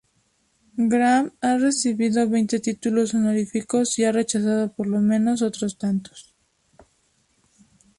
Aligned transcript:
Graham 0.91 1.27
ha 1.41 1.57
recibido 1.59 2.27
veinte 2.27 2.59
títulos 2.59 3.13
honoríficos 3.13 3.99
y 3.99 4.03
ha 4.03 4.11
rechazado 4.11 4.73
por 4.73 4.87
lo 4.87 4.99
menos 4.99 5.43
otros 5.43 5.77
tantos. 5.77 6.33